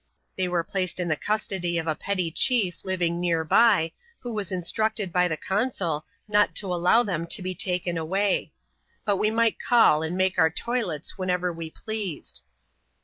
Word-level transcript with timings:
They 0.35 0.47
were 0.47 0.63
placed 0.63 0.99
in 0.99 1.09
the 1.09 1.15
custody 1.15 1.77
of 1.77 1.85
a 1.85 1.93
petty 1.93 2.31
chief 2.31 2.83
living 2.83 3.19
near 3.19 3.43
by, 3.43 3.91
who 4.17 4.33
was 4.33 4.51
instructed 4.51 5.13
by 5.13 5.27
the 5.27 5.37
consul 5.37 6.07
not 6.27 6.55
to 6.55 6.73
allow 6.73 7.03
them 7.03 7.27
to 7.27 7.41
be 7.43 7.53
taken 7.53 7.99
away; 7.99 8.51
but 9.05 9.17
we 9.17 9.29
might 9.29 9.59
call 9.61 10.01
and 10.01 10.17
make 10.17 10.39
our 10.39 10.49
toilets 10.49 11.19
whenever 11.19 11.53
we 11.53 11.69
pleased. 11.69 12.41